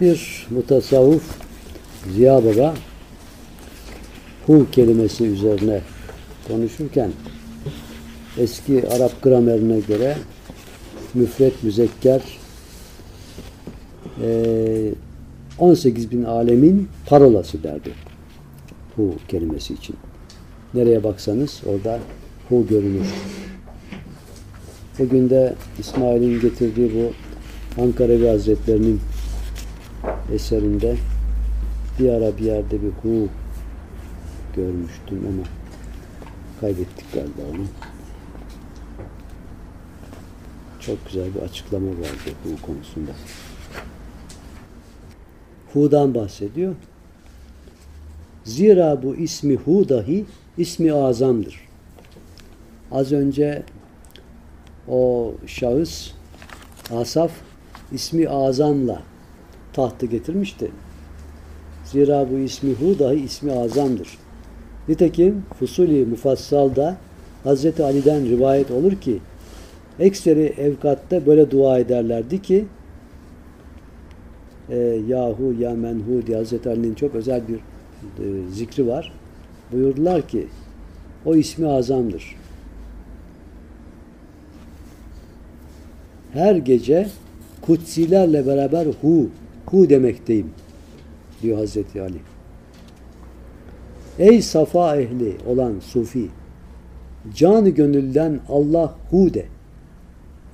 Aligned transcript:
Bir 0.00 0.46
mutasavvuf 0.50 1.22
Ziya 2.14 2.44
Baba 2.44 2.74
hu 4.46 4.66
kelimesi 4.72 5.24
üzerine 5.24 5.80
konuşurken 6.48 7.10
eski 8.38 8.88
Arap 8.88 9.22
gramerine 9.22 9.80
göre 9.80 10.16
müfret 11.14 11.62
müzekker 11.62 12.22
e, 14.22 14.90
18 15.58 16.10
bin 16.10 16.24
alemin 16.24 16.88
parolası 17.06 17.62
derdi. 17.62 17.92
Hu 18.96 19.14
kelimesi 19.28 19.74
için. 19.74 19.96
Nereye 20.74 21.04
baksanız 21.04 21.60
orada 21.66 21.98
hu 22.48 22.66
görünür. 22.66 23.06
Bugün 24.98 25.30
de 25.30 25.54
İsmail'in 25.78 26.40
getirdiği 26.40 26.92
bu 26.94 27.12
Ankara 27.82 28.32
Hazretlerinin 28.32 29.00
eserinde 30.32 30.96
bir 31.98 32.08
ara 32.08 32.38
bir 32.38 32.44
yerde 32.44 32.82
bir 32.82 32.90
hu 32.90 33.28
görmüştüm 34.56 35.26
ama 35.28 35.42
kaybettik 36.60 37.12
galiba 37.12 37.50
onu. 37.50 37.66
Çok 40.80 41.06
güzel 41.06 41.34
bir 41.34 41.40
açıklama 41.40 41.90
vardı 41.90 42.30
hu 42.44 42.66
konusunda. 42.66 43.10
Hu'dan 45.72 46.14
bahsediyor. 46.14 46.74
Zira 48.44 49.02
bu 49.02 49.16
ismi 49.16 49.56
Hu 49.56 49.88
dahi 49.88 50.24
ismi 50.58 50.92
azamdır. 50.92 51.68
Az 52.92 53.12
önce 53.12 53.62
o 54.88 55.32
şahıs 55.46 56.10
Asaf 56.90 57.30
ismi 57.92 58.28
azamla 58.28 59.02
tahtı 59.74 60.06
getirmişti. 60.06 60.70
Zira 61.84 62.30
bu 62.30 62.38
ismi 62.38 62.72
Hu 62.74 62.98
dahi 62.98 63.16
ismi 63.16 63.52
azamdır. 63.52 64.08
Nitekim 64.88 65.42
Fusuli 65.58 66.06
Mufassal'da 66.06 66.96
Hz. 67.44 67.80
Ali'den 67.80 68.28
rivayet 68.28 68.70
olur 68.70 68.92
ki 68.92 69.18
ekseri 69.98 70.54
evkatta 70.58 71.26
böyle 71.26 71.50
dua 71.50 71.78
ederlerdi 71.78 72.42
ki 72.42 72.64
e, 74.70 74.76
Yahu 75.08 75.54
ya 75.60 75.70
menhu 75.70 76.26
diye 76.26 76.44
Hz. 76.44 76.66
Ali'nin 76.66 76.94
çok 76.94 77.14
özel 77.14 77.42
bir 77.48 77.56
e, 77.56 78.50
zikri 78.52 78.86
var. 78.86 79.12
Buyurdular 79.72 80.28
ki 80.28 80.46
o 81.24 81.34
ismi 81.34 81.68
azamdır. 81.68 82.36
Her 86.32 86.56
gece 86.56 87.08
kutsilerle 87.62 88.46
beraber 88.46 88.86
hu, 89.00 89.28
hu 89.66 89.90
demekteyim 89.90 90.50
diyor 91.42 91.58
Hazreti 91.58 92.02
Ali. 92.02 92.18
Ey 94.18 94.42
safa 94.42 94.96
ehli 94.96 95.36
olan 95.46 95.80
sufi, 95.80 96.28
canı 97.34 97.68
gönülden 97.68 98.40
Allah 98.48 98.96
hu 99.10 99.34
de. 99.34 99.46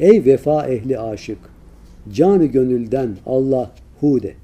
Ey 0.01 0.25
vefa 0.25 0.67
ehli 0.67 0.99
aşık, 0.99 1.39
canı 2.13 2.47
gönülden 2.47 3.17
Allah 3.27 3.71
hu 4.01 4.23
de. 4.23 4.35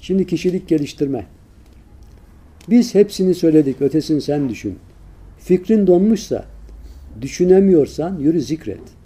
Şimdi 0.00 0.26
kişilik 0.26 0.68
geliştirme. 0.68 1.26
Biz 2.70 2.94
hepsini 2.94 3.34
söyledik, 3.34 3.82
ötesini 3.82 4.20
sen 4.20 4.48
düşün. 4.48 4.78
Fikrin 5.38 5.86
donmuşsa, 5.86 6.44
düşünemiyorsan 7.20 8.18
yürü 8.18 8.40
zikret. 8.40 8.97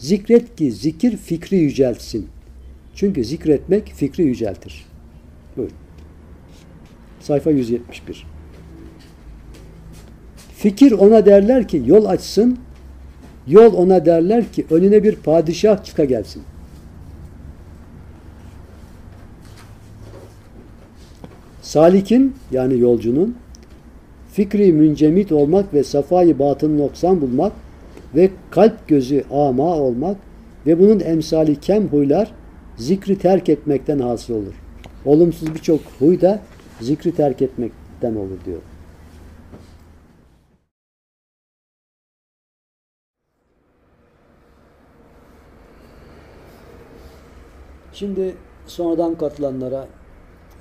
Zikret 0.00 0.56
ki 0.56 0.72
zikir 0.72 1.16
fikri 1.16 1.56
yüceltsin. 1.56 2.28
Çünkü 2.94 3.24
zikretmek 3.24 3.92
fikri 3.96 4.22
yüceltir. 4.22 4.86
Buyurun. 5.56 5.74
Sayfa 7.20 7.50
171. 7.50 8.26
Fikir 10.56 10.92
ona 10.92 11.26
derler 11.26 11.68
ki 11.68 11.82
yol 11.86 12.04
açsın, 12.04 12.58
yol 13.46 13.74
ona 13.74 14.06
derler 14.06 14.52
ki 14.52 14.66
önüne 14.70 15.04
bir 15.04 15.16
padişah 15.16 15.84
çıka 15.84 16.04
gelsin. 16.04 16.42
Salikin 21.62 22.34
yani 22.52 22.78
yolcunun 22.78 23.36
fikri 24.32 24.72
müncemit 24.72 25.32
olmak 25.32 25.74
ve 25.74 25.84
safayı 25.84 26.38
batın 26.38 26.78
noksan 26.78 27.20
bulmak 27.20 27.52
ve 28.14 28.30
kalp 28.50 28.88
gözü 28.88 29.24
ama 29.30 29.76
olmak 29.76 30.16
ve 30.66 30.78
bunun 30.78 31.00
emsali 31.00 31.60
kem 31.60 31.88
huylar 31.88 32.32
zikri 32.76 33.18
terk 33.18 33.48
etmekten 33.48 33.98
hasıl 33.98 34.34
olur. 34.34 34.54
Olumsuz 35.04 35.54
birçok 35.54 35.80
huy 35.98 36.20
da 36.20 36.40
zikri 36.80 37.14
terk 37.14 37.42
etmekten 37.42 38.14
olur 38.14 38.38
diyor. 38.46 38.60
Şimdi 47.92 48.34
sonradan 48.66 49.14
katılanlara 49.14 49.86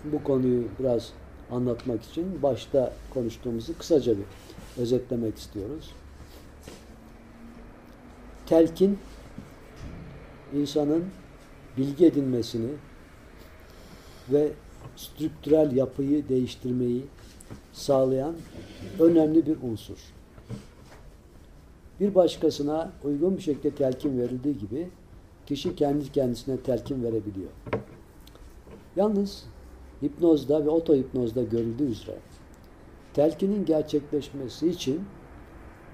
bu 0.06 0.24
konuyu 0.24 0.64
biraz 0.80 1.10
anlatmak 1.52 2.04
için 2.04 2.44
başta 2.44 2.94
konuştuğumuzu 3.14 3.78
kısaca 3.78 4.14
bir 4.18 4.26
özetlemek 4.82 5.38
istiyoruz. 5.38 5.92
Telkin 8.50 9.00
insanın 10.54 11.06
bilgi 11.78 12.06
edinmesini 12.06 12.72
ve 14.30 14.52
strüktürel 14.96 15.76
yapıyı 15.76 16.30
değiştirmeyi 16.30 17.06
sağlayan 17.74 18.36
önemli 19.00 19.46
bir 19.46 19.58
unsur. 19.62 19.98
Bir 22.00 22.16
başkasına 22.16 22.92
uygun 23.04 23.38
bir 23.38 23.42
şekilde 23.42 23.76
telkin 23.76 24.20
verildiği 24.20 24.58
gibi 24.58 24.90
kişi 25.46 25.76
kendi 25.76 26.12
kendisine 26.12 26.58
telkin 26.58 27.04
verebiliyor. 27.04 27.50
Yalnız 28.96 29.46
hipnozda 30.04 30.66
ve 30.66 30.70
otohipnozda 30.70 31.44
görüldüğü 31.44 31.92
üzere 31.92 32.18
telkinin 33.14 33.66
gerçekleşmesi 33.66 34.70
için 34.70 35.02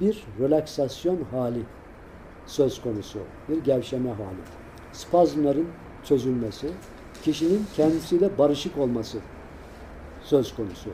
bir 0.01 0.23
relaksasyon 0.39 1.23
hali 1.31 1.61
söz 2.45 2.81
konusu, 2.81 3.19
bir 3.49 3.63
gevşeme 3.63 4.09
hali. 4.09 4.37
Spazmların 4.93 5.67
çözülmesi, 6.03 6.67
kişinin 7.23 7.65
kendisiyle 7.75 8.37
barışık 8.37 8.77
olması 8.77 9.17
söz 10.23 10.55
konusu. 10.55 10.89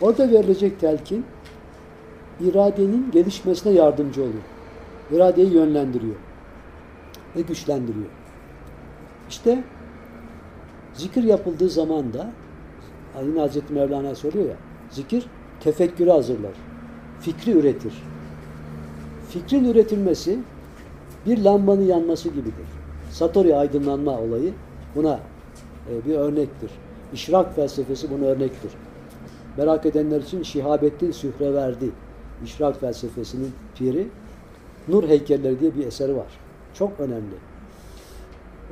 Orada 0.00 0.30
verilecek 0.30 0.80
telkin 0.80 1.24
iradenin 2.40 3.10
gelişmesine 3.10 3.72
yardımcı 3.72 4.22
oluyor. 4.22 4.42
İradeyi 5.12 5.52
yönlendiriyor 5.52 6.16
ve 7.36 7.40
güçlendiriyor. 7.40 8.10
İşte 9.28 9.64
zikir 10.94 11.22
yapıldığı 11.22 11.68
zaman 11.68 12.12
da 12.12 12.30
yine 13.22 13.40
Hazreti 13.40 13.72
Mevlana 13.72 14.14
soruyor 14.14 14.44
ya 14.44 14.56
zikir 14.90 15.26
tefekkürü 15.60 16.10
hazırlar. 16.10 16.52
Fikri 17.20 17.50
üretir. 17.50 18.02
Fikrin 19.34 19.64
üretilmesi 19.64 20.38
bir 21.26 21.38
lambanın 21.44 21.82
yanması 21.82 22.28
gibidir. 22.28 22.66
Satori 23.10 23.56
aydınlanma 23.56 24.20
olayı 24.20 24.52
buna 24.94 25.20
e, 25.90 26.08
bir 26.08 26.14
örnektir. 26.14 26.70
İşrak 27.12 27.56
felsefesi 27.56 28.10
buna 28.10 28.24
örnektir. 28.24 28.70
Merak 29.56 29.86
edenler 29.86 30.20
için 30.20 30.42
Şihabettin 30.42 31.10
Sühreverdi 31.10 31.90
İşrak 32.44 32.80
felsefesinin 32.80 33.52
piri 33.74 34.08
Nur 34.88 35.08
heykelleri 35.08 35.60
diye 35.60 35.74
bir 35.74 35.86
eseri 35.86 36.16
var. 36.16 36.38
Çok 36.74 37.00
önemli. 37.00 37.34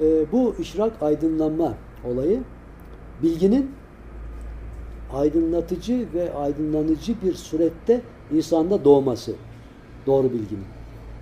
E, 0.01 0.33
bu 0.33 0.55
işrak 0.59 0.93
aydınlanma 1.03 1.75
olayı 2.05 2.41
bilginin 3.23 3.71
aydınlatıcı 5.13 6.07
ve 6.15 6.35
aydınlanıcı 6.35 7.15
bir 7.23 7.35
surette 7.35 8.01
insanda 8.33 8.85
doğması. 8.85 9.33
Doğru 10.07 10.33
bilginin. 10.33 10.65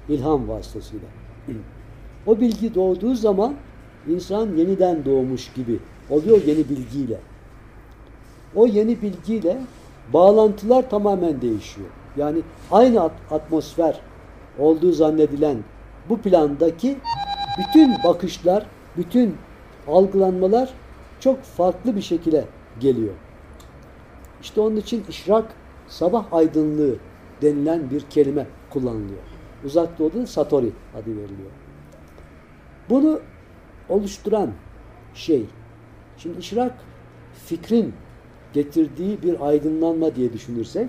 ilham 0.08 0.48
vasıtasıyla. 0.48 1.08
O 2.26 2.40
bilgi 2.40 2.74
doğduğu 2.74 3.14
zaman 3.14 3.54
insan 4.08 4.56
yeniden 4.56 5.04
doğmuş 5.04 5.52
gibi 5.52 5.78
oluyor 6.10 6.40
yeni 6.46 6.68
bilgiyle. 6.68 7.18
O 8.54 8.66
yeni 8.66 9.02
bilgiyle 9.02 9.58
bağlantılar 10.12 10.90
tamamen 10.90 11.40
değişiyor. 11.40 11.88
Yani 12.16 12.42
aynı 12.70 13.10
atmosfer 13.30 14.00
olduğu 14.58 14.92
zannedilen 14.92 15.56
bu 16.08 16.18
plandaki 16.18 16.96
bütün 17.58 17.94
bakışlar, 18.04 18.66
bütün 18.96 19.36
algılanmalar 19.88 20.70
çok 21.20 21.42
farklı 21.42 21.96
bir 21.96 22.02
şekilde 22.02 22.44
geliyor. 22.80 23.14
İşte 24.42 24.60
onun 24.60 24.76
için 24.76 25.04
işrak 25.08 25.44
sabah 25.88 26.32
aydınlığı 26.32 26.94
denilen 27.42 27.90
bir 27.90 28.00
kelime 28.00 28.46
kullanılıyor. 28.70 29.22
Uzak 29.64 29.98
doğuda 29.98 30.26
Satori 30.26 30.72
adı 30.94 31.10
veriliyor. 31.10 31.50
Bunu 32.90 33.20
oluşturan 33.88 34.50
şey, 35.14 35.46
şimdi 36.16 36.38
işrak 36.38 36.74
fikrin 37.46 37.94
getirdiği 38.52 39.22
bir 39.22 39.46
aydınlanma 39.48 40.14
diye 40.14 40.32
düşünürsek, 40.32 40.88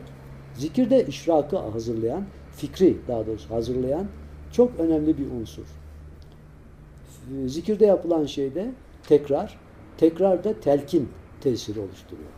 zikirde 0.54 1.06
işrakı 1.06 1.57
hazırlayan, 1.57 2.24
fikri 2.56 2.98
daha 3.07 3.28
doğrusu 3.28 3.50
hazırlayan 3.56 4.07
çok 4.51 4.80
önemli 4.80 5.18
bir 5.18 5.31
unsur. 5.31 5.66
Zikirde 7.45 7.86
yapılan 7.86 8.25
şeyde 8.25 8.72
tekrar, 9.07 9.60
tekrarda 9.98 10.60
telkin 10.60 11.10
tesiri 11.42 11.80
oluşturuyor. 11.80 12.30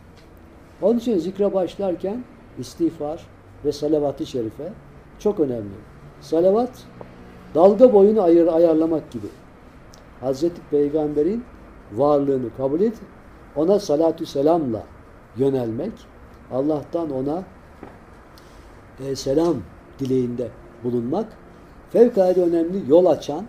Onun 0.82 0.98
için 0.98 1.18
zikre 1.18 1.54
başlarken 1.54 2.24
istiğfar 2.58 3.26
ve 3.64 3.72
salavat-ı 3.72 4.26
şerife 4.26 4.72
çok 5.18 5.40
önemli. 5.40 5.74
Salavat 6.20 6.70
dalga 7.54 7.92
boyunu 7.92 8.22
ayır, 8.22 8.46
ayarlamak 8.46 9.10
gibi. 9.10 9.26
Hazreti 10.20 10.60
Peygamber'in 10.70 11.44
varlığını 11.92 12.56
kabul 12.56 12.80
et, 12.80 12.94
ona 13.56 13.78
salatü 13.78 14.26
selamla 14.26 14.82
yönelmek, 15.36 15.92
Allah'tan 16.52 17.10
ona 17.10 17.42
e, 19.00 19.16
selam 19.16 19.56
dileğinde 19.98 20.48
bulunmak 20.84 21.26
fevkalade 21.90 22.42
önemli 22.42 22.90
yol 22.90 23.06
açan, 23.06 23.44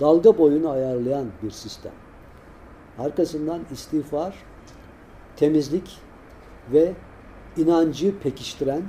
dalga 0.00 0.38
boyunu 0.38 0.70
ayarlayan 0.70 1.26
bir 1.42 1.50
sistem. 1.50 1.92
Arkasından 2.98 3.60
istiğfar, 3.72 4.34
temizlik 5.36 5.98
ve 6.72 6.92
inancı 7.56 8.18
pekiştiren 8.18 8.82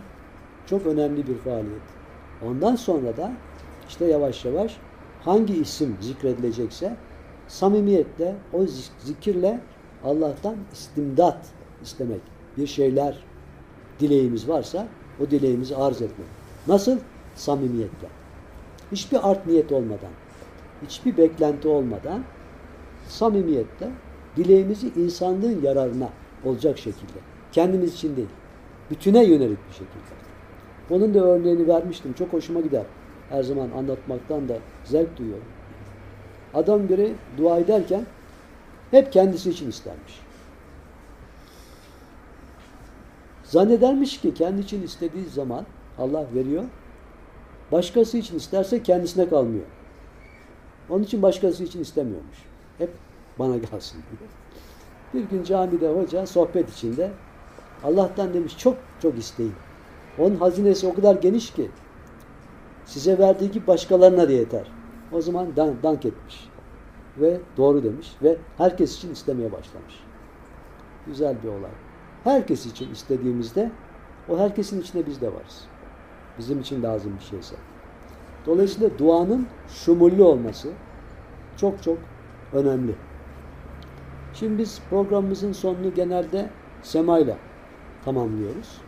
çok 0.66 0.86
önemli 0.86 1.28
bir 1.28 1.38
faaliyet. 1.38 1.99
Ondan 2.46 2.76
sonra 2.76 3.18
da 3.18 3.32
işte 3.90 4.06
yavaş 4.06 4.46
yavaş 4.46 4.78
hangi 5.26 5.62
isim 5.62 5.98
zikredilecekse 6.02 6.96
samimiyetle 7.48 8.36
o 8.54 8.66
zikirle 9.00 9.60
Allah'tan 10.04 10.56
istimdat 10.74 11.46
istemek. 11.84 12.22
Bir 12.58 12.68
şeyler 12.68 13.24
dileğimiz 14.00 14.50
varsa 14.50 14.88
o 15.24 15.32
dileğimizi 15.32 15.76
arz 15.76 16.02
etmek. 16.02 16.28
Nasıl? 16.68 16.98
Samimiyetle. 17.36 18.08
Hiçbir 18.92 19.32
art 19.32 19.48
niyet 19.48 19.72
olmadan, 19.72 20.12
hiçbir 20.86 21.18
beklenti 21.18 21.68
olmadan 21.68 22.24
samimiyetle 23.08 23.90
dileğimizi 24.38 24.88
insanlığın 24.88 25.62
yararına 25.62 26.10
olacak 26.46 26.78
şekilde. 26.78 27.20
Kendimiz 27.52 27.94
için 27.94 28.16
değil. 28.16 28.28
Bütüne 28.92 29.24
yönelik 29.24 29.68
bir 29.68 29.74
şekilde. 29.74 30.29
Onun 30.90 31.14
da 31.14 31.20
örneğini 31.20 31.68
vermiştim. 31.68 32.14
Çok 32.14 32.34
hoşuma 32.34 32.62
gider. 32.62 32.84
Her 33.30 33.44
zaman 33.44 33.70
anlatmaktan 33.78 34.50
da 34.50 34.58
zevk 34.84 35.18
duyuyorum. 35.18 35.48
Adam 36.54 36.90
biri 36.90 37.14
dua 37.38 37.58
ederken 37.58 38.06
hep 38.92 39.14
kendisi 39.14 39.50
için 39.50 39.70
istermiş. 39.70 40.22
Zannedermiş 43.44 44.22
ki 44.22 44.34
kendi 44.34 44.62
için 44.62 44.84
istediği 44.84 45.26
zaman 45.26 45.66
Allah 45.98 46.26
veriyor. 46.36 46.64
Başkası 47.72 48.18
için 48.18 48.38
isterse 48.38 48.84
kendisine 48.84 49.30
kalmıyor. 49.30 49.66
Onun 50.90 51.04
için 51.04 51.22
başkası 51.22 51.64
için 51.64 51.82
istemiyormuş. 51.82 52.38
Hep 52.78 52.90
bana 53.40 53.58
gelsin 53.58 53.98
diyor. 54.12 54.32
Bir 55.14 55.30
gün 55.30 55.44
camide 55.44 55.90
hoca 55.90 56.26
sohbet 56.26 56.70
içinde 56.70 57.12
Allah'tan 57.84 58.34
demiş 58.34 58.58
çok 58.58 58.78
çok 59.02 59.18
isteyin. 59.18 59.54
Onun 60.19 60.36
hazinesi 60.36 60.88
o 60.88 60.94
kadar 60.94 61.16
geniş 61.16 61.51
ki 61.51 61.69
size 62.86 63.18
verdiği 63.18 63.51
gibi 63.51 63.68
başkalarına 63.68 64.27
da 64.27 64.31
yeter. 64.31 64.71
O 65.12 65.21
zaman 65.21 65.56
dank, 65.56 65.83
dank 65.83 66.06
etmiş. 66.06 66.50
Ve 67.18 67.39
doğru 67.57 67.83
demiş. 67.83 68.16
Ve 68.24 68.38
herkes 68.57 68.98
için 68.98 69.12
istemeye 69.12 69.51
başlamış. 69.51 70.04
Güzel 71.07 71.36
bir 71.44 71.48
olay. 71.48 71.71
Herkes 72.24 72.66
için 72.66 72.92
istediğimizde 72.92 73.71
o 74.30 74.39
herkesin 74.39 74.81
içinde 74.81 75.06
biz 75.06 75.21
de 75.21 75.27
varız. 75.27 75.66
Bizim 76.38 76.60
için 76.60 76.83
lazım 76.83 77.13
bir 77.19 77.25
şeyse. 77.25 77.56
Dolayısıyla 78.45 79.00
duanın 79.00 79.48
şumullü 79.68 80.24
olması 80.24 80.69
çok 81.57 81.83
çok 81.83 81.98
önemli. 82.54 82.95
Şimdi 84.33 84.57
biz 84.57 84.81
programımızın 84.89 85.51
sonunu 85.51 85.94
genelde 85.94 86.50
semayla 86.81 87.38
tamamlıyoruz. 88.06 88.81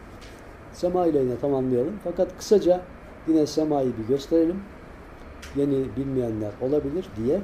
Sema 0.73 1.07
ile 1.07 1.19
yine 1.19 1.37
tamamlayalım. 1.37 1.93
Fakat 2.03 2.37
kısaca 2.37 2.81
yine 3.27 3.47
semayı 3.47 3.91
bir 3.97 4.07
gösterelim. 4.07 4.59
Yeni 5.55 5.95
bilmeyenler 5.97 6.51
olabilir 6.61 7.05
diye. 7.17 7.41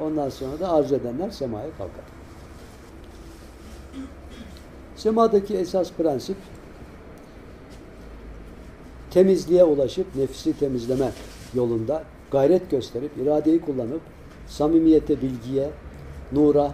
Ondan 0.00 0.28
sonra 0.28 0.60
da 0.60 0.72
arzu 0.72 0.94
edenler 0.94 1.30
semaya 1.30 1.70
kalkar. 1.70 2.04
Semadaki 4.96 5.56
esas 5.56 5.92
prensip 5.92 6.36
temizliğe 9.10 9.64
ulaşıp 9.64 10.16
nefsi 10.16 10.58
temizleme 10.58 11.10
yolunda 11.54 12.02
gayret 12.30 12.70
gösterip 12.70 13.10
iradeyi 13.22 13.60
kullanıp 13.60 14.00
samimiyete, 14.48 15.22
bilgiye, 15.22 15.70
nura, 16.32 16.72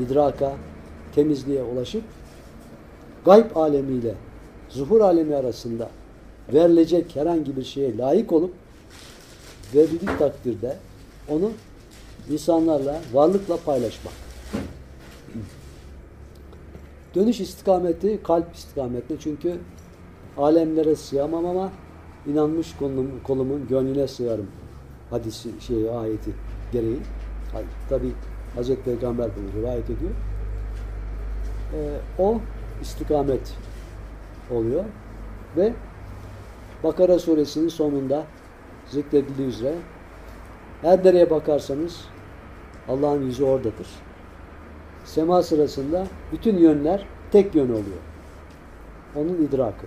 idraka, 0.00 0.52
temizliğe 1.14 1.62
ulaşıp 1.62 2.04
gayb 3.24 3.56
alemiyle 3.56 4.14
zuhur 4.72 5.00
alemi 5.00 5.36
arasında 5.36 5.88
verilecek 6.52 7.16
herhangi 7.16 7.56
bir 7.56 7.64
şeye 7.64 7.98
layık 7.98 8.32
olup 8.32 8.52
verildiği 9.74 10.18
takdirde 10.18 10.76
onu 11.28 11.50
insanlarla, 12.30 13.00
varlıkla 13.12 13.56
paylaşmak. 13.56 14.14
Dönüş 17.14 17.40
istikameti 17.40 18.22
kalp 18.22 18.54
istikametine 18.54 19.18
çünkü 19.20 19.58
alemlere 20.38 20.96
sığamam 20.96 21.46
ama 21.46 21.72
inanmış 22.26 22.76
kolum, 22.76 23.10
kolumun 23.24 23.68
gönlüne 23.68 24.08
sığarım 24.08 24.46
hadisi 25.10 25.48
şey 25.60 25.90
ayeti 25.90 26.30
gereği. 26.72 26.98
Tabi 27.88 28.12
Hazreti 28.54 28.82
Peygamber 28.82 29.30
bunu 29.36 29.62
rivayet 29.62 29.84
ediyor. 29.84 30.10
Ee, 31.74 31.98
o 32.22 32.40
istikamet 32.82 33.56
oluyor 34.50 34.84
ve 35.56 35.72
Bakara 36.84 37.18
suresinin 37.18 37.68
sonunda 37.68 38.24
zikredildiği 38.90 39.48
üzere 39.48 39.74
her 40.82 41.04
nereye 41.04 41.30
bakarsanız 41.30 42.00
Allah'ın 42.88 43.22
yüzü 43.22 43.44
oradadır. 43.44 43.88
Sema 45.04 45.42
sırasında 45.42 46.06
bütün 46.32 46.56
yönler 46.56 47.06
tek 47.32 47.54
yön 47.54 47.68
oluyor. 47.68 48.02
Onun 49.16 49.46
idrakı. 49.48 49.86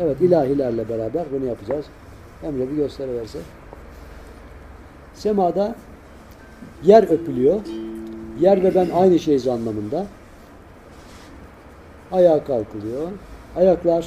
Evet 0.00 0.20
ilahilerle 0.20 0.88
beraber 0.88 1.26
bunu 1.32 1.44
yapacağız. 1.44 1.86
Emre 2.42 2.70
bir 2.70 2.76
gösteriverse. 2.76 3.38
Semada 5.14 5.76
yer 6.82 7.02
öpülüyor. 7.02 7.60
Yer 8.40 8.62
ve 8.62 8.74
ben 8.74 8.90
aynı 8.90 9.18
şeyiz 9.18 9.48
anlamında. 9.48 10.06
Ayağa 12.12 12.44
kalkılıyor. 12.44 13.08
Ayaklar 13.56 14.06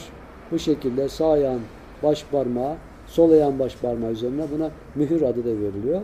bu 0.51 0.59
şekilde 0.59 1.09
sağ 1.09 1.31
ayağın 1.31 1.61
baş 2.03 2.25
parmağı, 2.31 2.75
sol 3.07 3.31
ayağın 3.31 3.59
baş 3.59 3.75
parmağı 3.75 4.11
üzerine 4.11 4.43
buna 4.55 4.69
mühür 4.95 5.21
adı 5.21 5.43
da 5.43 5.61
veriliyor. 5.61 6.01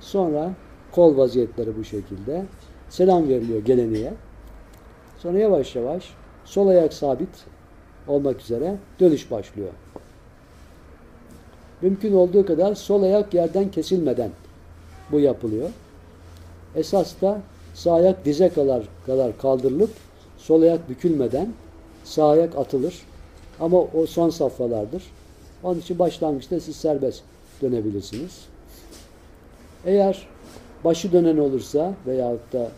Sonra 0.00 0.50
kol 0.92 1.16
vaziyetleri 1.16 1.76
bu 1.76 1.84
şekilde. 1.84 2.44
Selam 2.88 3.28
veriliyor 3.28 3.64
geleneğe. 3.64 4.14
Sonra 5.18 5.38
yavaş 5.38 5.76
yavaş 5.76 6.14
sol 6.44 6.68
ayak 6.68 6.92
sabit 6.92 7.28
olmak 8.08 8.40
üzere 8.40 8.76
dönüş 9.00 9.30
başlıyor. 9.30 9.68
Mümkün 11.82 12.12
olduğu 12.12 12.46
kadar 12.46 12.74
sol 12.74 13.02
ayak 13.02 13.34
yerden 13.34 13.70
kesilmeden 13.70 14.30
bu 15.12 15.20
yapılıyor. 15.20 15.70
Esas 16.74 17.20
da 17.22 17.40
sağ 17.74 17.94
ayak 17.94 18.24
dize 18.24 18.48
kadar, 18.48 18.82
kadar 19.06 19.38
kaldırılıp 19.38 19.90
sol 20.38 20.62
ayak 20.62 20.88
bükülmeden 20.88 21.52
sağ 22.04 22.28
ayak 22.28 22.58
atılır. 22.58 23.02
Ama 23.60 23.80
o 23.80 24.06
son 24.06 24.30
safhalardır. 24.30 25.02
Onun 25.62 25.80
için 25.80 25.98
başlangıçta 25.98 26.60
siz 26.60 26.76
serbest 26.76 27.22
dönebilirsiniz. 27.62 28.44
Eğer 29.86 30.28
başı 30.84 31.12
dönen 31.12 31.36
olursa 31.36 31.94
veyahut 32.06 32.52
da 32.52 32.70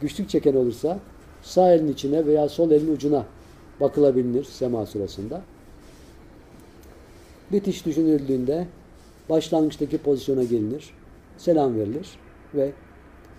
güçlük 0.00 0.30
çeken 0.30 0.54
olursa 0.54 0.98
sağ 1.42 1.72
elin 1.72 1.92
içine 1.92 2.26
veya 2.26 2.48
sol 2.48 2.70
elin 2.70 2.94
ucuna 2.94 3.24
bakılabilir 3.80 4.44
sema 4.44 4.86
sırasında. 4.86 5.42
Bitiş 7.52 7.86
düşünüldüğünde 7.86 8.66
başlangıçtaki 9.30 9.98
pozisyona 9.98 10.44
gelinir, 10.44 10.90
selam 11.38 11.76
verilir 11.76 12.08
ve 12.54 12.72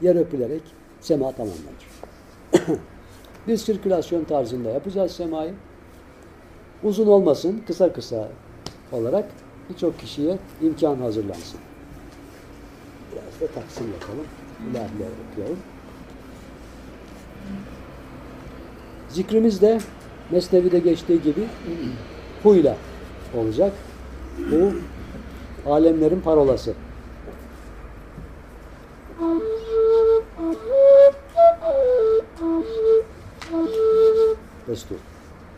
yer 0.01 0.15
öpülerek 0.15 0.61
sema 1.01 1.31
tamamlanır. 1.31 1.89
Biz 3.50 3.62
sirkülasyon 3.62 4.24
tarzında 4.24 4.70
yapacağız 4.70 5.12
semayı. 5.12 5.53
Uzun 6.84 7.08
olmasın, 7.08 7.62
kısa 7.68 7.94
kısa 7.94 8.27
olarak 8.91 9.25
birçok 9.70 10.00
kişiye 10.00 10.38
imkan 10.62 10.96
hazırlansın. 10.96 11.60
Biraz 13.12 13.41
ve 13.41 13.53
taksim 13.53 13.91
yapalım. 13.91 14.25
İlahiler 14.72 15.10
okuyalım. 15.32 15.60
Zikrimiz 19.10 19.62
de 19.62 19.79
Mesnevi'de 20.32 20.79
geçtiği 20.79 21.22
gibi 21.22 21.48
huyla 22.44 22.77
olacak. 23.38 23.74
Bu 24.51 24.72
alemlerin 25.72 26.22
parolası. 26.22 26.74
Destur. 34.68 35.01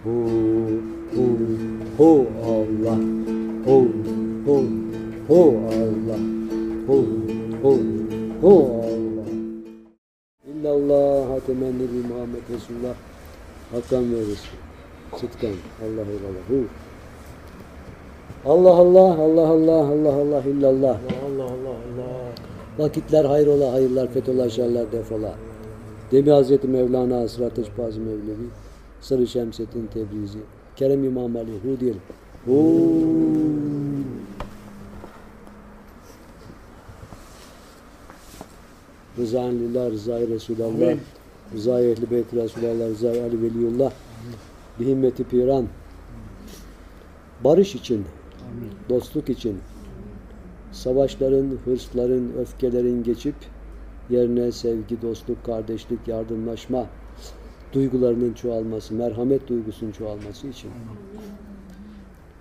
Hu, 0.04 0.14
hu, 1.12 1.24
hu 1.98 2.10
Allah. 2.48 3.00
Hu, 3.68 3.78
hu, 4.48 4.56
hu 5.28 5.40
Allah. 5.68 6.22
Hu, 6.88 6.98
hu, 7.64 7.72
hu 8.42 8.54
Allah. 8.88 9.30
İllallah 10.48 11.40
temenni 11.46 11.86
bi 11.92 12.00
Muhammed 12.08 12.46
Resulullah. 12.54 12.96
Hakan 13.72 14.04
ve 14.14 14.20
Resul. 14.20 14.58
Sıdkan. 15.20 15.56
Allah 15.84 16.06
eyvallah. 16.14 16.44
Hu. 16.48 16.60
Allah 18.46 18.76
Allah, 18.84 19.14
Allah 19.24 19.48
Allah, 19.48 19.86
Allah 19.94 20.16
Allah, 20.16 20.42
illallah. 20.48 20.98
Allah 21.28 21.44
Allah 21.44 21.76
Allah. 21.86 22.32
Vakitler 22.80 23.26
hayrola, 23.26 23.74
hayırlar 23.74 24.08
fethola, 24.08 24.50
şerler 24.50 24.92
defola. 24.92 25.51
Demi 26.12 26.32
Hazreti 26.32 26.68
Mevlana 26.68 27.18
Asır 27.18 27.42
Ateşbazı 27.42 28.00
Mevlevi, 28.00 28.48
Sarı 29.02 29.28
Şemsettin 29.28 29.88
Tebrizi, 29.94 30.40
Kerem 30.76 31.04
İmam 31.04 31.36
Ali, 31.36 31.52
hu 31.52 31.80
diyelim. 31.80 32.02
Hu. 32.46 32.92
Rızan 39.18 39.52
lillah, 39.52 39.92
rızayı 39.92 40.30
Resulallah, 40.30 40.88
Amin. 40.88 41.00
rızayı 41.56 41.92
Ehl-i 41.92 42.12
Beyt 42.12 42.34
Resulallah, 42.34 42.90
rızayı 42.90 43.24
Ali 43.24 43.42
Veliyullah, 43.42 43.92
bir 44.80 44.86
himmeti 44.86 45.24
piran, 45.24 45.68
barış 47.44 47.76
için, 47.76 48.06
dostluk 48.90 49.30
için, 49.30 49.58
savaşların, 50.72 51.58
hırsların, 51.66 52.32
öfkelerin 52.40 53.04
geçip 53.04 53.36
yerine 54.12 54.52
sevgi, 54.52 55.02
dostluk, 55.02 55.46
kardeşlik, 55.46 56.08
yardımlaşma 56.08 56.86
duygularının 57.74 58.34
çoğalması, 58.34 58.94
merhamet 58.94 59.48
duygusunun 59.48 59.92
çoğalması 59.92 60.48
için, 60.48 60.72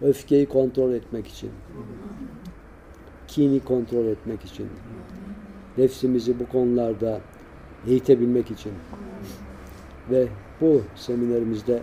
öfkeyi 0.03 0.47
kontrol 0.47 0.93
etmek 0.93 1.27
için, 1.27 1.51
kini 3.29 3.61
kontrol 3.61 4.05
etmek 4.05 4.45
için, 4.45 4.67
nefsimizi 5.79 6.41
bu 6.41 6.49
konularda 6.49 7.21
eğitebilmek 7.87 8.51
için. 8.51 8.73
Ve 10.11 10.27
bu 10.61 10.83
seminerimizde 10.97 11.83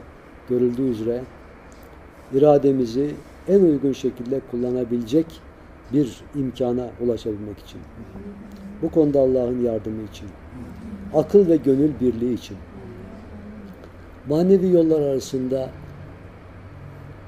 görüldüğü 0.50 0.90
üzere 0.90 1.24
irademizi 2.34 3.16
en 3.48 3.62
uygun 3.62 3.92
şekilde 3.92 4.42
kullanabilecek 4.52 5.42
bir 5.94 6.22
imkana 6.36 6.90
ulaşabilmek 7.02 7.60
için. 7.60 7.82
Bu 8.82 8.92
konuda 8.92 9.20
Allah'ın 9.20 9.62
yardımı 9.62 10.04
için. 10.04 10.28
Akıl 11.14 11.48
ve 11.48 11.56
gönül 11.56 11.92
birliği 12.02 12.34
için. 12.34 12.58
Manevi 14.30 14.70
yollar 14.70 15.02
arasında 15.02 15.70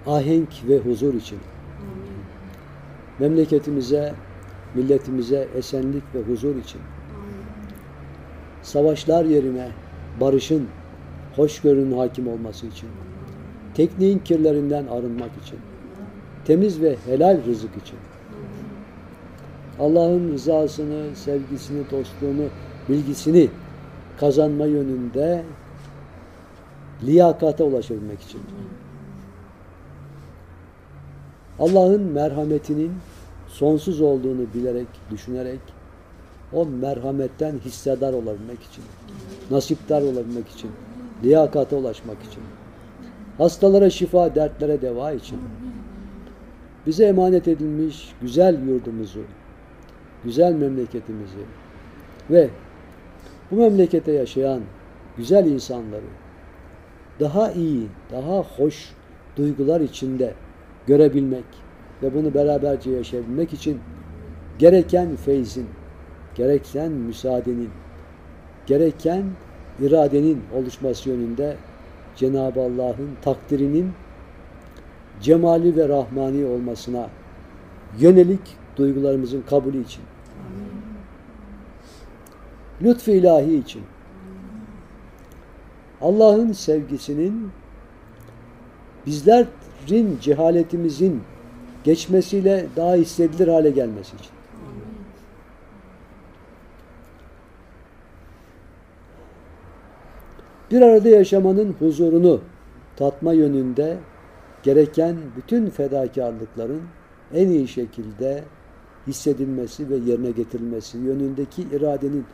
ahenk 0.07 0.49
ve 0.67 0.77
huzur 0.77 1.13
için. 1.13 1.39
Memleketimize, 3.19 4.13
milletimize 4.75 5.47
esenlik 5.55 6.03
ve 6.15 6.21
huzur 6.21 6.55
için. 6.55 6.81
Savaşlar 8.61 9.25
yerine 9.25 9.67
barışın, 10.21 10.67
hoşgörünün 11.35 11.97
hakim 11.97 12.27
olması 12.27 12.67
için. 12.67 12.89
Tekniğin 13.73 14.19
kirlerinden 14.19 14.87
arınmak 14.87 15.31
için. 15.43 15.59
Temiz 16.45 16.81
ve 16.81 16.95
helal 17.05 17.45
rızık 17.45 17.77
için. 17.77 17.99
Allah'ın 19.79 20.33
rızasını, 20.33 21.15
sevgisini, 21.15 21.91
dostluğunu, 21.91 22.45
bilgisini 22.89 23.49
kazanma 24.19 24.65
yönünde 24.65 25.43
liyakata 27.03 27.63
ulaşabilmek 27.63 28.21
için. 28.21 28.41
Allah'ın 31.59 32.01
merhametinin 32.01 32.91
sonsuz 33.47 34.01
olduğunu 34.01 34.53
bilerek, 34.53 34.87
düşünerek 35.11 35.59
o 36.53 36.65
merhametten 36.65 37.55
hissedar 37.65 38.13
olabilmek 38.13 38.63
için, 38.71 38.83
nasipdar 39.51 40.01
olabilmek 40.01 40.47
için, 40.47 40.71
liyakata 41.23 41.75
ulaşmak 41.75 42.17
için, 42.23 42.43
hastalara 43.37 43.89
şifa, 43.89 44.35
dertlere 44.35 44.81
deva 44.81 45.11
için, 45.11 45.39
bize 46.87 47.05
emanet 47.05 47.47
edilmiş 47.47 48.13
güzel 48.21 48.67
yurdumuzu, 48.67 49.21
güzel 50.23 50.53
memleketimizi 50.53 51.45
ve 52.29 52.49
bu 53.51 53.55
memlekete 53.55 54.11
yaşayan 54.11 54.61
güzel 55.17 55.45
insanları 55.45 56.05
daha 57.19 57.51
iyi, 57.51 57.87
daha 58.11 58.37
hoş 58.37 58.91
duygular 59.37 59.81
içinde 59.81 60.33
görebilmek 60.87 61.43
ve 62.03 62.13
bunu 62.13 62.33
beraberce 62.33 62.91
yaşayabilmek 62.91 63.53
için 63.53 63.79
gereken 64.59 65.15
feyzin, 65.15 65.67
gereken 66.35 66.91
müsaadenin, 66.91 67.69
gereken 68.65 69.23
iradenin 69.81 70.41
oluşması 70.55 71.09
yönünde 71.09 71.55
Cenab-ı 72.15 72.61
Allah'ın 72.61 73.09
takdirinin 73.21 73.91
cemali 75.21 75.75
ve 75.75 75.89
rahmani 75.89 76.45
olmasına 76.45 77.09
yönelik 77.99 78.41
duygularımızın 78.79 79.41
kabulü 79.41 79.83
için. 79.83 80.03
Lütfu 82.81 83.11
ilahi 83.11 83.55
için. 83.55 83.81
Allah'ın 86.01 86.51
sevgisinin 86.51 87.51
bizlerin 89.05 90.19
cehaletimizin 90.21 91.21
geçmesiyle 91.83 92.65
daha 92.75 92.95
hissedilir 92.95 93.47
hale 93.47 93.69
gelmesi 93.69 94.15
için. 94.15 94.31
Bir 100.71 100.81
arada 100.81 101.09
yaşamanın 101.09 101.75
huzurunu 101.79 102.41
tatma 102.95 103.33
yönünde 103.33 103.97
gereken 104.63 105.17
bütün 105.37 105.69
fedakarlıkların 105.69 106.81
en 107.33 107.47
iyi 107.47 107.67
şekilde 107.67 108.43
hissedilmesi 109.09 109.89
ve 109.89 109.95
yerine 109.95 110.31
getirilmesi 110.31 110.97
yönündeki 110.97 111.61
iradenin 111.61 112.25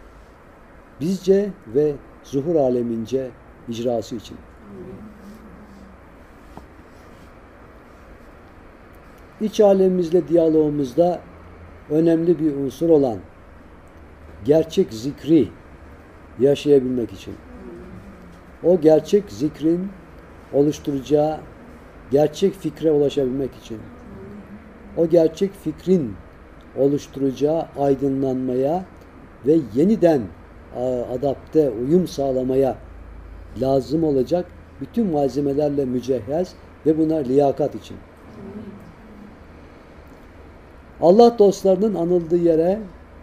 bizce 1.01 1.50
ve 1.67 1.94
zuhur 2.24 2.55
alemince 2.55 3.32
icrası 3.67 4.15
için. 4.15 4.38
İç 9.41 9.60
alemimizle 9.60 10.27
diyalogumuzda 10.27 11.22
önemli 11.89 12.39
bir 12.39 12.55
unsur 12.55 12.89
olan 12.89 13.17
gerçek 14.46 14.94
zikri 14.94 15.48
yaşayabilmek 16.39 17.13
için. 17.13 17.34
O 18.63 18.82
gerçek 18.82 19.24
zikrin 19.32 19.89
oluşturacağı 20.53 21.39
gerçek 22.12 22.53
fikre 22.53 22.91
ulaşabilmek 22.91 23.55
için. 23.55 23.79
O 24.98 25.08
gerçek 25.08 25.51
fikrin 25.53 26.13
oluşturacağı 26.79 27.65
aydınlanmaya 27.79 28.86
ve 29.46 29.58
yeniden 29.75 30.22
adapte, 31.13 31.70
uyum 31.70 32.08
sağlamaya 32.08 32.75
lazım 33.62 34.03
olacak 34.03 34.46
bütün 34.82 35.12
malzemelerle 35.12 35.86
mücehhez 35.86 36.53
ve 36.86 36.98
bunlar 36.98 37.25
liyakat 37.25 37.75
için. 37.75 37.98
Allah 41.01 41.39
dostlarının 41.39 41.96
anıldığı 41.96 42.38
yere 42.38 42.79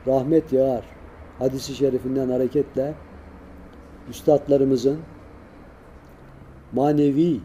rahmet 0.06 0.52
yağar. 0.52 0.84
Hadisi 1.38 1.74
şerifinden 1.74 2.28
hareketle 2.28 2.94
üstadlarımızın 4.10 4.98
manevi 6.72 7.40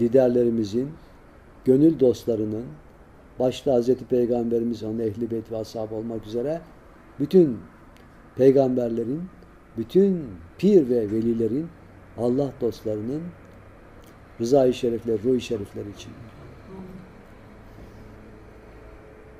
liderlerimizin, 0.00 0.90
gönül 1.64 2.00
dostlarının, 2.00 2.64
başta 3.40 3.80
Hz. 3.80 3.94
Peygamberimiz, 3.94 4.82
onun 4.82 4.98
ehli 4.98 5.30
beyt 5.30 5.52
ve 5.52 5.56
ashab 5.56 5.92
olmak 5.92 6.26
üzere 6.26 6.60
bütün 7.20 7.58
peygamberlerin, 8.36 9.22
bütün 9.78 10.26
pir 10.58 10.88
ve 10.88 11.10
velilerin, 11.10 11.68
Allah 12.18 12.52
dostlarının 12.60 13.22
rızayı 14.40 14.74
şerifler, 14.74 15.18
ruh 15.24 15.40
şerifler 15.40 15.86
için. 15.86 16.12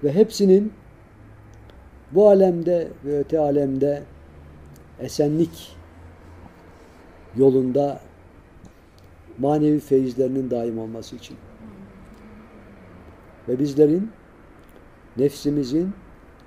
Ve 0.05 0.13
hepsinin 0.13 0.73
bu 2.13 2.29
alemde 2.29 2.89
ve 3.05 3.19
öte 3.19 3.39
alemde 3.39 4.03
esenlik 5.01 5.77
yolunda 7.37 8.01
manevi 9.39 9.81
feyizlerinin 9.81 10.51
daim 10.51 10.79
olması 10.79 11.17
için 11.17 11.37
ve 13.51 13.59
bizlerin 13.59 14.11
nefsimizin 15.17 15.91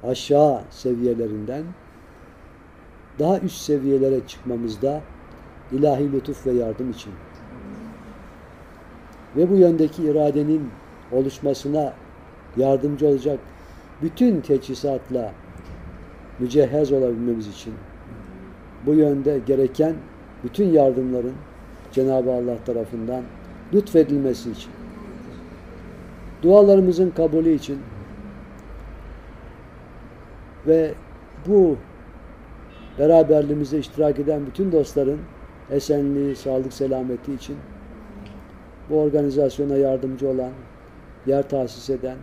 aşağı 0.04 0.62
seviyelerinden 0.70 1.64
daha 3.20 3.40
üst 3.40 3.62
seviyelere 3.62 4.28
çıkmamızda 4.28 5.02
ilahi 5.72 6.12
lütuf 6.12 6.48
ve 6.48 6.52
yardım 6.52 6.92
için. 6.92 7.14
Ve 9.36 9.50
bu 9.52 9.56
yöndeki 9.56 10.04
iradenin 10.04 10.70
oluşmasına 11.12 11.94
yardımcı 12.58 13.08
olacak 13.08 13.40
bütün 14.02 14.42
teçhizatla 14.42 15.32
mücehhez 16.40 16.92
olabilmemiz 16.92 17.48
için 17.48 17.74
bu 18.86 18.94
yönde 18.94 19.40
gereken 19.46 19.96
bütün 20.44 20.68
yardımların 20.68 21.36
Cenab-ı 21.92 22.32
Allah 22.32 22.58
tarafından 22.66 23.24
lütfedilmesi 23.74 24.52
için 24.52 24.72
dualarımızın 26.44 27.10
kabulü 27.10 27.50
için 27.54 27.80
ve 30.68 30.94
bu 31.48 31.78
beraberliğimize 33.00 33.80
iştirak 33.80 34.20
eden 34.20 34.46
bütün 34.46 34.72
dostların 34.72 35.20
esenliği, 35.72 36.36
sağlık, 36.36 36.74
selameti 36.74 37.34
için 37.34 37.58
bu 38.90 39.02
organizasyona 39.02 39.76
yardımcı 39.78 40.30
olan, 40.30 40.52
yer 41.26 41.50
tahsis 41.50 41.90
eden 41.90 42.18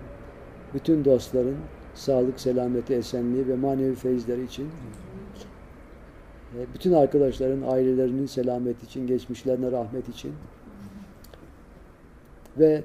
bütün 0.75 1.05
dostların 1.05 1.57
sağlık, 1.95 2.41
selameti, 2.41 2.95
esenliği 2.95 3.49
ve 3.49 3.57
manevi 3.57 3.95
feyizleri 3.95 4.45
için 4.45 4.69
bütün 6.75 6.93
arkadaşların 6.93 7.63
ailelerinin 7.63 8.27
selameti 8.27 8.87
için, 8.87 9.07
geçmişlerine 9.07 9.73
rahmet 9.73 10.09
için 10.09 10.33
ve 12.59 12.83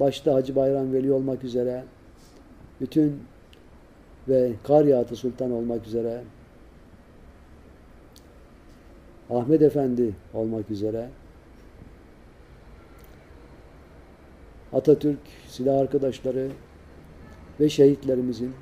başta 0.00 0.34
Hacı 0.34 0.56
Bayram 0.56 0.92
Veli 0.92 1.12
olmak 1.12 1.44
üzere 1.44 1.84
bütün 2.80 3.22
ve 4.28 4.52
Karyatı 4.64 5.16
Sultan 5.16 5.50
olmak 5.50 5.86
üzere 5.86 6.22
Ahmet 9.30 9.62
Efendi 9.62 10.14
olmak 10.34 10.70
üzere 10.70 11.08
Atatürk, 14.72 15.18
silah 15.48 15.78
arkadaşları 15.78 16.48
ve 17.60 17.68
şehitlerimizin 17.68 18.52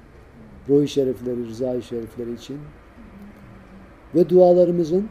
ruhi 0.68 0.88
şerifleri, 0.88 1.46
rızayı 1.46 1.82
şerifleri 1.82 2.34
için 2.34 2.58
ve 4.14 4.28
dualarımızın 4.28 5.08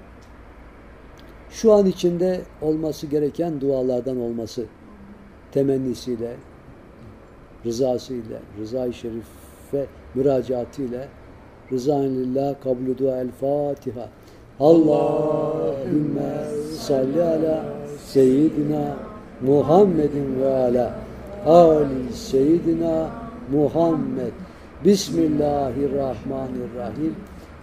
şu 1.49 1.73
an 1.73 1.85
içinde 1.85 2.41
olması 2.61 3.07
gereken 3.07 3.61
dualardan 3.61 4.19
olması 4.19 4.65
temennisiyle, 5.53 6.35
rızasıyla, 7.65 8.39
rızayı 8.59 8.93
şerife 8.93 9.85
müracaatıyla 10.15 11.07
rızan 11.71 12.03
lillah 12.03 12.55
kablu 12.63 12.97
dua 12.97 13.21
el 13.21 13.31
Fatiha. 13.31 14.09
Allahümme 14.59 16.45
salli 16.77 17.23
ala 17.23 17.65
seyyidina 18.05 18.95
Muhammedin 19.41 20.41
ve 20.41 20.53
ala 20.53 20.95
ali 21.45 22.13
seyyidina 22.13 23.09
Muhammed. 23.51 24.31
Bismillahirrahmanirrahim. 24.85 27.15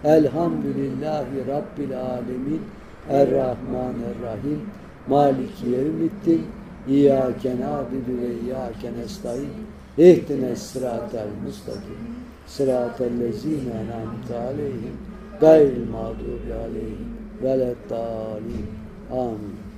Elhamdülillahi 0.03 1.47
Rabbil 1.47 2.01
alemin. 2.01 2.61
Errahmanirrahim. 3.09 4.61
Maliki 5.07 5.69
yevmiddin. 5.69 6.45
İyyâke 6.87 7.49
nâbidu 7.49 8.21
ve 8.21 8.39
iyyâke 8.41 8.91
nestaîn. 8.99 9.49
İhdine 9.97 10.55
sıratel 10.55 11.27
mustakim. 11.45 12.01
Sıratel 12.47 13.19
lezîne 13.19 13.71
en'amte 13.71 14.37
aleyhim. 14.37 14.97
Gayril 15.41 15.89
mağdubi 15.89 16.53
aleyhim. 16.53 17.17
Veleddâlin. 17.43 18.67
Amin. 19.11 19.70